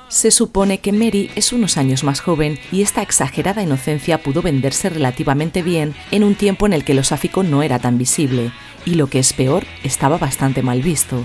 Se 0.10 0.30
supone 0.30 0.80
que 0.80 0.94
Mary 0.94 1.32
es 1.36 1.51
unos 1.51 1.75
años 1.77 2.04
más 2.04 2.22
joven 2.22 2.60
y 2.72 2.84
esta 2.84 3.01
exagerada 3.01 3.63
inocencia 3.63 4.22
pudo 4.22 4.44
venderse 4.44 4.89
relativamente 4.89 5.63
bien 5.63 5.96
en 6.12 6.24
un 6.24 6.36
tiempo 6.36 6.68
en 6.68 6.74
el 6.74 6.84
que 6.84 6.94
lo 6.94 7.04
sáfico 7.04 7.42
no 7.42 7.63
era 7.63 7.80
tan 7.80 7.98
visible 7.98 8.51
y 8.86 8.94
lo 8.94 9.08
que 9.08 9.20
es 9.20 9.34
peor, 9.34 9.66
estaba 9.84 10.18
bastante 10.20 10.62
mal 10.62 10.84
visto. 10.84 11.24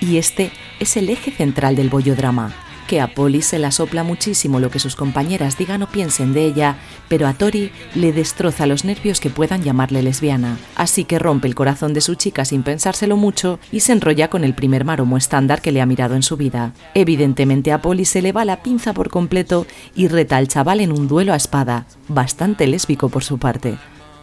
Y 0.00 0.18
este 0.18 0.50
es 0.80 0.96
el 0.96 1.08
eje 1.10 1.30
central 1.30 1.76
del 1.76 1.88
bollodrama, 1.88 2.54
que 2.88 3.00
a 3.00 3.14
Polly 3.14 3.42
se 3.42 3.60
la 3.60 3.70
sopla 3.70 4.02
muchísimo 4.02 4.58
lo 4.58 4.70
que 4.70 4.80
sus 4.80 4.96
compañeras 4.96 5.56
digan 5.58 5.82
o 5.82 5.86
piensen 5.86 6.32
de 6.32 6.46
ella, 6.46 6.78
pero 7.08 7.28
a 7.28 7.34
Tori 7.34 7.70
le 7.94 8.12
destroza 8.12 8.66
los 8.66 8.84
nervios 8.84 9.20
que 9.20 9.30
puedan 9.30 9.62
llamarle 9.62 10.02
lesbiana. 10.02 10.58
Así 10.74 11.04
que 11.04 11.18
rompe 11.18 11.46
el 11.46 11.54
corazón 11.54 11.92
de 11.92 12.00
su 12.00 12.16
chica 12.16 12.44
sin 12.46 12.62
pensárselo 12.64 13.16
mucho 13.16 13.60
y 13.70 13.80
se 13.80 13.92
enrolla 13.92 14.28
con 14.30 14.42
el 14.42 14.54
primer 14.54 14.84
maromo 14.84 15.18
estándar 15.18 15.60
que 15.60 15.70
le 15.70 15.82
ha 15.82 15.86
mirado 15.86 16.16
en 16.16 16.22
su 16.22 16.36
vida. 16.36 16.72
Evidentemente 16.94 17.72
a 17.72 17.82
Polly 17.82 18.06
se 18.06 18.22
le 18.22 18.32
va 18.32 18.44
la 18.44 18.62
pinza 18.62 18.94
por 18.94 19.10
completo 19.10 19.66
y 19.94 20.08
reta 20.08 20.38
al 20.38 20.48
chaval 20.48 20.80
en 20.80 20.90
un 20.90 21.06
duelo 21.06 21.34
a 21.34 21.36
espada, 21.36 21.86
bastante 22.08 22.66
lésbico 22.66 23.10
por 23.10 23.22
su 23.22 23.38
parte. 23.38 23.76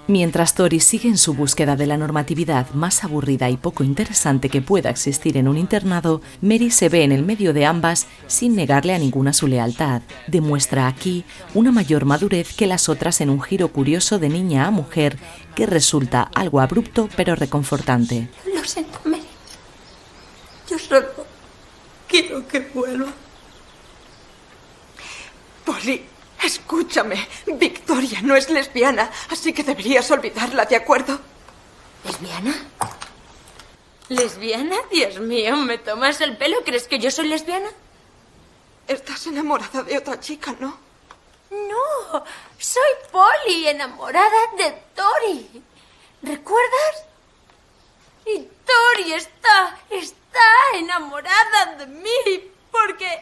Mientras 0.08 0.54
Tori 0.54 0.80
sigue 0.82 1.10
en 1.10 1.18
su 1.18 1.34
búsqueda 1.34 1.76
de 1.76 1.88
la 1.88 1.98
normatividad 1.98 2.70
más 2.76 3.04
aburrida 3.04 3.50
y 3.50 3.58
poco 3.58 3.84
interesante 3.84 4.50
que 4.50 4.62
pueda 4.62 4.92
existir 4.92 5.36
en 5.36 5.48
un 5.48 5.58
internado, 5.58 6.22
Mary 6.42 6.70
se 6.70 6.90
ve 6.90 7.04
en 7.04 7.12
el 7.12 7.24
medio 7.24 7.54
de 7.54 7.66
ambas 7.66 8.06
sin 8.28 8.56
negarle 8.56 8.94
a 8.94 9.00
ninguna 9.00 9.34
su 9.34 9.48
lealtad. 9.48 10.04
Demuestra 10.28 10.86
aquí 10.86 11.26
una 11.56 11.72
mayor 11.72 12.06
madurez 12.06 12.54
que 12.54 12.68
las 12.68 12.88
otras 12.88 13.20
en 13.20 13.32
un 13.32 13.42
giro 13.42 13.70
curioso 13.70 14.20
de 14.20 14.30
niña 14.30 14.68
a 14.68 14.72
mujer 14.72 15.18
que 15.56 15.66
resulta 15.66 16.30
algo 16.36 16.60
abrupto 16.60 17.10
pero 17.16 17.34
reconfortante. 17.34 18.30
Lo 18.54 18.64
siento, 18.64 19.00
Mary. 19.06 19.24
Yo 20.70 20.78
solo 20.78 21.08
quiero 22.08 22.48
que 22.48 22.60
vuelva. 22.60 23.12
Polly, 25.66 26.04
escúchame. 26.46 27.28
Victoria 27.46 28.22
no 28.22 28.36
es 28.36 28.50
lesbiana, 28.50 29.12
así 29.30 29.54
que 29.54 29.64
deberías 29.64 30.10
olvidarla, 30.12 30.66
¿de 30.66 30.76
acuerdo? 30.76 31.20
¿Lesbiana? 32.04 32.56
¿Lesbiana? 34.10 34.76
Dios 34.92 35.20
mío, 35.20 35.56
¿me 35.58 35.78
tomas 35.80 36.22
el 36.22 36.38
pelo? 36.38 36.64
¿Crees 36.64 36.88
que 36.88 37.00
yo 37.00 37.10
soy 37.10 37.28
lesbiana? 37.28 37.70
Estás 38.88 39.26
enamorada 39.26 39.82
de 39.82 39.98
otra 39.98 40.20
chica, 40.20 40.56
¿no? 40.60 40.78
No, 41.50 42.24
soy 42.58 42.92
Polly, 43.12 43.68
enamorada 43.68 44.52
de 44.58 44.72
Tori. 44.94 45.64
¿Recuerdas? 46.22 47.06
Y 48.26 48.40
Tori 48.66 49.14
está, 49.14 49.80
está 49.90 50.40
enamorada 50.76 51.76
de 51.78 51.88
mí 51.88 52.52
porque, 52.72 53.22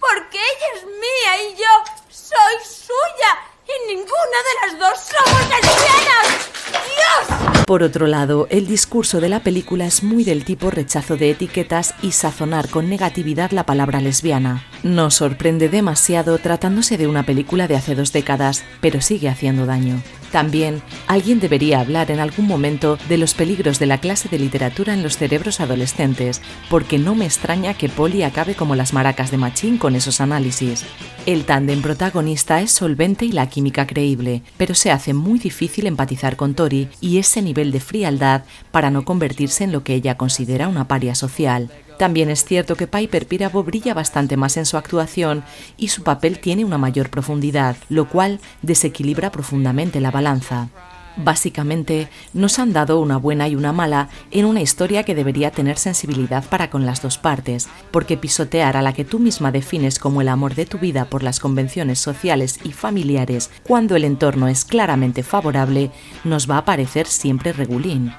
porque 0.00 0.38
ella 0.38 0.66
es 0.76 0.84
mía 0.86 1.50
y 1.50 1.56
yo 1.56 1.92
soy 2.08 2.56
suya. 2.64 3.38
Y 3.66 3.94
ninguna 3.94 4.08
de 4.48 4.54
las 4.66 4.78
dos 4.80 4.98
somos 4.98 5.40
lesbianas. 5.48 6.50
¡Dios! 6.72 7.64
Por 7.66 7.84
otro 7.84 8.08
lado, 8.08 8.48
el 8.50 8.66
discurso 8.66 9.20
de 9.20 9.28
la 9.28 9.44
película 9.44 9.86
es 9.86 10.02
muy 10.02 10.24
del 10.24 10.44
tipo 10.44 10.70
rechazo 10.70 11.16
de 11.16 11.30
etiquetas 11.30 11.94
y 12.02 12.12
sazonar 12.12 12.68
con 12.68 12.88
negatividad 12.88 13.52
la 13.52 13.64
palabra 13.64 14.00
lesbiana. 14.00 14.64
No 14.82 15.10
sorprende 15.10 15.68
demasiado 15.68 16.38
tratándose 16.38 16.96
de 16.96 17.06
una 17.06 17.24
película 17.24 17.68
de 17.68 17.76
hace 17.76 17.94
dos 17.94 18.12
décadas, 18.12 18.64
pero 18.80 19.02
sigue 19.02 19.28
haciendo 19.28 19.66
daño. 19.66 20.00
También, 20.32 20.80
alguien 21.06 21.38
debería 21.38 21.80
hablar 21.80 22.10
en 22.10 22.18
algún 22.18 22.46
momento 22.46 22.98
de 23.08 23.18
los 23.18 23.34
peligros 23.34 23.78
de 23.78 23.86
la 23.86 23.98
clase 23.98 24.28
de 24.30 24.38
literatura 24.38 24.94
en 24.94 25.02
los 25.02 25.18
cerebros 25.18 25.60
adolescentes, 25.60 26.40
porque 26.70 26.98
no 26.98 27.14
me 27.14 27.26
extraña 27.26 27.74
que 27.74 27.90
Polly 27.90 28.22
acabe 28.22 28.54
como 28.54 28.74
las 28.74 28.94
maracas 28.94 29.30
de 29.30 29.36
Machín 29.36 29.76
con 29.76 29.96
esos 29.96 30.20
análisis. 30.20 30.84
El 31.26 31.44
tándem 31.44 31.82
protagonista 31.82 32.62
es 32.62 32.70
solvente 32.70 33.26
y 33.26 33.32
la 33.32 33.50
química 33.50 33.86
creíble, 33.86 34.42
pero 34.56 34.74
se 34.74 34.90
hace 34.90 35.12
muy 35.12 35.38
difícil 35.38 35.86
empatizar 35.86 36.36
con 36.36 36.54
Tori 36.54 36.88
y 37.02 37.18
ese 37.18 37.42
nivel 37.42 37.70
de 37.70 37.80
frialdad 37.80 38.44
para 38.70 38.90
no 38.90 39.04
convertirse 39.04 39.64
en 39.64 39.72
lo 39.72 39.84
que 39.84 39.94
ella 39.94 40.16
considera 40.16 40.68
una 40.68 40.88
paria 40.88 41.14
social. 41.14 41.70
También 42.00 42.30
es 42.30 42.46
cierto 42.46 42.76
que 42.76 42.86
Piper 42.86 43.26
Pirabo 43.26 43.62
brilla 43.62 43.92
bastante 43.92 44.38
más 44.38 44.56
en 44.56 44.64
su 44.64 44.78
actuación 44.78 45.44
y 45.76 45.88
su 45.88 46.02
papel 46.02 46.38
tiene 46.38 46.64
una 46.64 46.78
mayor 46.78 47.10
profundidad, 47.10 47.76
lo 47.90 48.08
cual 48.08 48.40
desequilibra 48.62 49.30
profundamente 49.30 50.00
la 50.00 50.10
balanza. 50.10 50.70
Básicamente, 51.18 52.08
nos 52.32 52.58
han 52.58 52.72
dado 52.72 53.00
una 53.00 53.18
buena 53.18 53.48
y 53.48 53.54
una 53.54 53.74
mala 53.74 54.08
en 54.30 54.46
una 54.46 54.62
historia 54.62 55.02
que 55.02 55.14
debería 55.14 55.50
tener 55.50 55.76
sensibilidad 55.76 56.42
para 56.42 56.70
con 56.70 56.86
las 56.86 57.02
dos 57.02 57.18
partes, 57.18 57.68
porque 57.90 58.16
pisotear 58.16 58.78
a 58.78 58.82
la 58.82 58.94
que 58.94 59.04
tú 59.04 59.18
misma 59.18 59.52
defines 59.52 59.98
como 59.98 60.22
el 60.22 60.28
amor 60.28 60.54
de 60.54 60.64
tu 60.64 60.78
vida 60.78 61.04
por 61.04 61.22
las 61.22 61.38
convenciones 61.38 61.98
sociales 61.98 62.60
y 62.64 62.72
familiares 62.72 63.50
cuando 63.62 63.94
el 63.94 64.04
entorno 64.04 64.48
es 64.48 64.64
claramente 64.64 65.22
favorable 65.22 65.90
nos 66.24 66.50
va 66.50 66.56
a 66.56 66.64
parecer 66.64 67.06
siempre 67.06 67.52
regulín. 67.52 68.14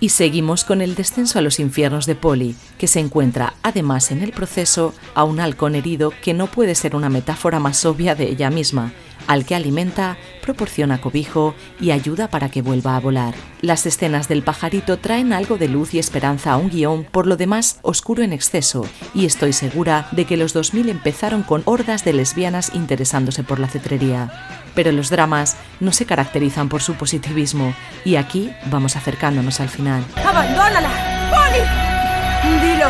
Y 0.00 0.10
seguimos 0.10 0.64
con 0.64 0.80
el 0.80 0.94
descenso 0.94 1.38
a 1.38 1.42
los 1.42 1.58
infiernos 1.58 2.06
de 2.06 2.14
Polly, 2.14 2.54
que 2.78 2.86
se 2.86 3.00
encuentra 3.00 3.54
además 3.62 4.12
en 4.12 4.22
el 4.22 4.30
proceso 4.30 4.94
a 5.14 5.24
un 5.24 5.40
halcón 5.40 5.74
herido 5.74 6.12
que 6.22 6.34
no 6.34 6.46
puede 6.46 6.76
ser 6.76 6.94
una 6.94 7.08
metáfora 7.08 7.58
más 7.58 7.84
obvia 7.84 8.14
de 8.14 8.30
ella 8.30 8.48
misma, 8.48 8.92
al 9.28 9.44
que 9.44 9.54
alimenta, 9.54 10.16
proporciona 10.42 11.00
cobijo 11.00 11.54
y 11.80 11.92
ayuda 11.92 12.28
para 12.28 12.48
que 12.48 12.62
vuelva 12.62 12.96
a 12.96 13.00
volar. 13.00 13.34
Las 13.60 13.86
escenas 13.86 14.26
del 14.26 14.42
pajarito 14.42 14.98
traen 14.98 15.32
algo 15.32 15.58
de 15.58 15.68
luz 15.68 15.92
y 15.94 15.98
esperanza 15.98 16.52
a 16.52 16.56
un 16.56 16.70
guion, 16.70 17.04
por 17.04 17.26
lo 17.26 17.36
demás 17.36 17.78
oscuro 17.82 18.22
en 18.22 18.32
exceso, 18.32 18.86
y 19.14 19.26
estoy 19.26 19.52
segura 19.52 20.08
de 20.12 20.24
que 20.24 20.38
los 20.38 20.54
2000 20.54 20.88
empezaron 20.88 21.42
con 21.42 21.62
hordas 21.66 22.04
de 22.04 22.14
lesbianas 22.14 22.74
interesándose 22.74 23.44
por 23.44 23.60
la 23.60 23.68
cetrería. 23.68 24.32
Pero 24.74 24.92
los 24.92 25.10
dramas 25.10 25.58
no 25.78 25.92
se 25.92 26.06
caracterizan 26.06 26.70
por 26.70 26.80
su 26.80 26.94
positivismo, 26.94 27.74
y 28.04 28.16
aquí 28.16 28.50
vamos 28.66 28.96
acercándonos 28.96 29.60
al 29.60 29.68
final. 29.68 30.02
¡Abandónala! 30.16 30.88
¡Poli! 31.30 32.62
Dilo. 32.62 32.86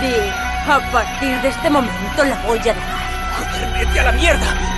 Di. 0.00 0.14
A 0.66 0.80
partir 0.90 1.40
de 1.42 1.48
este 1.48 1.70
momento 1.70 2.24
la 2.24 2.42
voy 2.46 2.58
a 2.58 2.62
dejar. 2.62 3.04
¡Joder, 3.38 3.86
vete 3.86 4.00
a 4.00 4.04
la 4.04 4.12
mierda! 4.12 4.73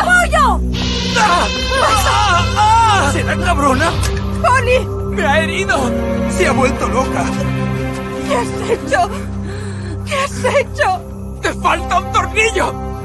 ¡Apoyo! 0.00 0.60
¿Será 3.12 3.36
cabrona? 3.36 3.90
¡Poli! 4.42 4.78
¡Me 5.14 5.26
ha 5.26 5.40
herido! 5.40 5.76
¡Se 6.30 6.46
ha 6.46 6.52
vuelto 6.52 6.88
loca! 6.88 7.24
¿Qué 8.28 8.36
has 8.36 8.48
hecho? 8.70 9.10
¿Qué 10.06 10.14
has 10.14 10.44
hecho? 10.44 11.02
¡Te 11.42 11.52
falta 11.54 11.98
un 11.98 12.12
tornillo! 12.12 12.97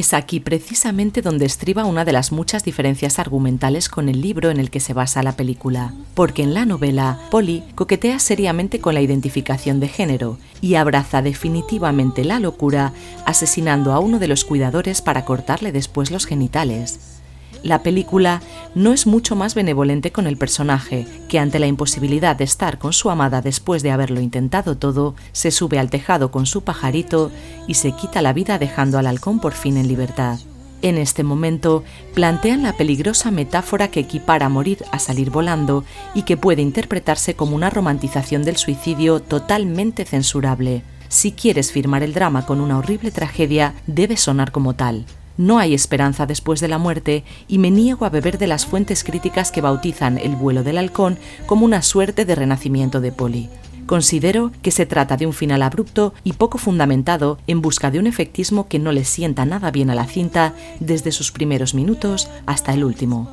Es 0.00 0.14
aquí 0.14 0.40
precisamente 0.40 1.20
donde 1.20 1.44
estriba 1.44 1.84
una 1.84 2.06
de 2.06 2.12
las 2.12 2.32
muchas 2.32 2.64
diferencias 2.64 3.18
argumentales 3.18 3.90
con 3.90 4.08
el 4.08 4.22
libro 4.22 4.48
en 4.48 4.58
el 4.58 4.70
que 4.70 4.80
se 4.80 4.94
basa 4.94 5.22
la 5.22 5.36
película, 5.36 5.92
porque 6.14 6.42
en 6.42 6.54
la 6.54 6.64
novela 6.64 7.18
Polly 7.30 7.62
coquetea 7.74 8.18
seriamente 8.18 8.80
con 8.80 8.94
la 8.94 9.02
identificación 9.02 9.78
de 9.78 9.88
género 9.88 10.38
y 10.62 10.76
abraza 10.76 11.20
definitivamente 11.20 12.24
la 12.24 12.40
locura 12.40 12.94
asesinando 13.26 13.92
a 13.92 13.98
uno 13.98 14.18
de 14.18 14.28
los 14.28 14.46
cuidadores 14.46 15.02
para 15.02 15.26
cortarle 15.26 15.70
después 15.70 16.10
los 16.10 16.24
genitales 16.24 17.19
la 17.62 17.82
película 17.82 18.42
no 18.74 18.92
es 18.92 19.06
mucho 19.06 19.36
más 19.36 19.54
benevolente 19.54 20.12
con 20.12 20.26
el 20.26 20.36
personaje, 20.36 21.06
que 21.28 21.38
ante 21.38 21.58
la 21.58 21.66
imposibilidad 21.66 22.36
de 22.36 22.44
estar 22.44 22.78
con 22.78 22.92
su 22.92 23.10
amada 23.10 23.42
después 23.42 23.82
de 23.82 23.90
haberlo 23.90 24.20
intentado 24.20 24.76
todo, 24.76 25.14
se 25.32 25.50
sube 25.50 25.78
al 25.78 25.90
tejado 25.90 26.30
con 26.30 26.46
su 26.46 26.62
pajarito 26.62 27.30
y 27.66 27.74
se 27.74 27.92
quita 27.92 28.22
la 28.22 28.32
vida 28.32 28.58
dejando 28.58 28.98
al 28.98 29.06
halcón 29.06 29.40
por 29.40 29.52
fin 29.52 29.76
en 29.76 29.88
libertad. 29.88 30.38
En 30.82 30.96
este 30.96 31.22
momento 31.22 31.84
plantean 32.14 32.62
la 32.62 32.72
peligrosa 32.72 33.30
metáfora 33.30 33.88
que 33.88 34.00
equipara 34.00 34.48
morir 34.48 34.84
a 34.92 34.98
salir 34.98 35.30
volando 35.30 35.84
y 36.14 36.22
que 36.22 36.38
puede 36.38 36.62
interpretarse 36.62 37.34
como 37.34 37.54
una 37.54 37.68
romantización 37.68 38.44
del 38.44 38.56
suicidio 38.56 39.20
totalmente 39.20 40.06
censurable. 40.06 40.82
Si 41.08 41.32
quieres 41.32 41.72
firmar 41.72 42.02
el 42.02 42.14
drama 42.14 42.46
con 42.46 42.60
una 42.60 42.78
horrible 42.78 43.10
tragedia, 43.10 43.74
debe 43.86 44.16
sonar 44.16 44.52
como 44.52 44.74
tal. 44.74 45.04
No 45.40 45.58
hay 45.58 45.72
esperanza 45.72 46.26
después 46.26 46.60
de 46.60 46.68
la 46.68 46.76
muerte 46.76 47.24
y 47.48 47.56
me 47.56 47.70
niego 47.70 48.04
a 48.04 48.10
beber 48.10 48.36
de 48.36 48.46
las 48.46 48.66
fuentes 48.66 49.02
críticas 49.02 49.50
que 49.50 49.62
bautizan 49.62 50.18
el 50.18 50.36
vuelo 50.36 50.62
del 50.62 50.76
halcón 50.76 51.16
como 51.46 51.64
una 51.64 51.80
suerte 51.80 52.26
de 52.26 52.34
renacimiento 52.34 53.00
de 53.00 53.10
Polly. 53.10 53.48
Considero 53.86 54.52
que 54.60 54.70
se 54.70 54.84
trata 54.84 55.16
de 55.16 55.24
un 55.24 55.32
final 55.32 55.62
abrupto 55.62 56.12
y 56.24 56.34
poco 56.34 56.58
fundamentado 56.58 57.38
en 57.46 57.62
busca 57.62 57.90
de 57.90 57.98
un 57.98 58.06
efectismo 58.06 58.68
que 58.68 58.78
no 58.78 58.92
le 58.92 59.06
sienta 59.06 59.46
nada 59.46 59.70
bien 59.70 59.88
a 59.88 59.94
la 59.94 60.04
cinta 60.04 60.52
desde 60.78 61.10
sus 61.10 61.32
primeros 61.32 61.72
minutos 61.72 62.28
hasta 62.44 62.74
el 62.74 62.84
último. 62.84 63.30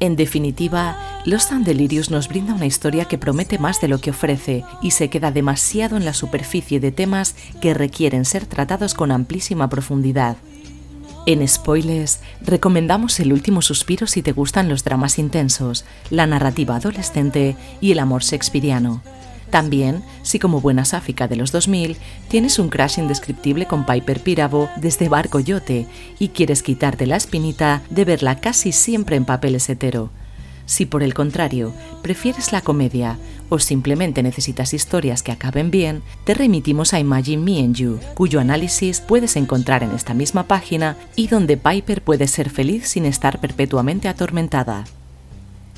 En 0.00 0.16
definitiva, 0.16 0.96
Los 1.26 1.50
Delirious 1.50 2.10
nos 2.10 2.26
brinda 2.26 2.54
una 2.54 2.64
historia 2.64 3.04
que 3.04 3.18
promete 3.18 3.58
más 3.58 3.82
de 3.82 3.88
lo 3.88 4.00
que 4.00 4.12
ofrece 4.12 4.64
y 4.80 4.92
se 4.92 5.10
queda 5.10 5.30
demasiado 5.30 5.98
en 5.98 6.06
la 6.06 6.14
superficie 6.14 6.80
de 6.80 6.90
temas 6.90 7.36
que 7.60 7.74
requieren 7.74 8.24
ser 8.24 8.46
tratados 8.46 8.94
con 8.94 9.12
amplísima 9.12 9.68
profundidad. 9.68 10.38
En 11.26 11.46
Spoilers 11.48 12.20
recomendamos 12.42 13.18
El 13.18 13.32
último 13.32 13.62
suspiro 13.62 14.06
si 14.06 14.20
te 14.20 14.32
gustan 14.32 14.68
los 14.68 14.84
dramas 14.84 15.18
intensos, 15.18 15.86
la 16.10 16.26
narrativa 16.26 16.76
adolescente 16.76 17.56
y 17.80 17.92
el 17.92 17.98
amor 17.98 18.22
shakespeariano. 18.22 19.00
También, 19.48 20.02
si 20.22 20.38
como 20.38 20.60
buena 20.60 20.84
sáfica 20.84 21.26
de 21.26 21.36
los 21.36 21.50
2000 21.50 21.96
tienes 22.28 22.58
un 22.58 22.68
crash 22.68 22.98
indescriptible 22.98 23.64
con 23.64 23.86
Piper 23.86 24.20
Pirabo 24.20 24.68
desde 24.76 25.08
Barco 25.08 25.40
Yote 25.40 25.86
y 26.18 26.28
quieres 26.28 26.62
quitarte 26.62 27.06
la 27.06 27.16
espinita 27.16 27.80
de 27.88 28.04
verla 28.04 28.40
casi 28.40 28.72
siempre 28.72 29.16
en 29.16 29.24
papeles 29.24 29.70
hetero. 29.70 30.10
Si 30.66 30.84
por 30.84 31.02
el 31.02 31.14
contrario 31.14 31.72
prefieres 32.02 32.52
la 32.52 32.60
comedia 32.60 33.16
o 33.54 33.58
simplemente 33.60 34.22
necesitas 34.22 34.74
historias 34.74 35.22
que 35.22 35.30
acaben 35.30 35.70
bien, 35.70 36.02
te 36.24 36.34
remitimos 36.34 36.92
a 36.92 36.98
Imagine 36.98 37.42
Me 37.42 37.60
and 37.60 37.76
You, 37.76 38.00
cuyo 38.14 38.40
análisis 38.40 39.00
puedes 39.00 39.36
encontrar 39.36 39.84
en 39.84 39.92
esta 39.92 40.12
misma 40.12 40.42
página 40.48 40.96
y 41.14 41.28
donde 41.28 41.56
Piper 41.56 42.02
puede 42.02 42.26
ser 42.26 42.50
feliz 42.50 42.88
sin 42.88 43.04
estar 43.04 43.40
perpetuamente 43.40 44.08
atormentada. 44.08 44.84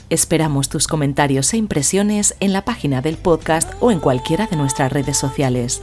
Esperamos 0.09 0.69
tus 0.69 0.87
comentarios 0.87 1.53
e 1.53 1.59
impresiones 1.59 2.37
en 2.41 2.53
la 2.53 2.65
página 2.65 3.03
del 3.03 3.17
podcast 3.17 3.75
o 3.81 3.91
en 3.91 4.01
cualquiera 4.01 4.47
de 4.47 4.57
nuestras 4.57 4.91
redes 4.91 5.19
sociales. 5.19 5.83